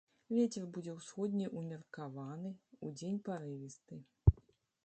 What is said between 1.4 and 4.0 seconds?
ўмеркаваны, удзень парывісты.